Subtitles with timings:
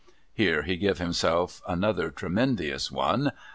[0.33, 3.31] 'Here he giv himself another tremendious one.